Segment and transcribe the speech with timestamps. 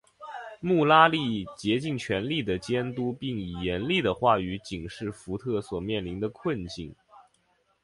[0.61, 6.95] 穆拉利竭尽全力地监督并以严厉的话语警示福特所面临的困境。